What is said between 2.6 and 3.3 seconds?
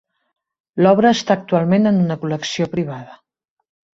privada.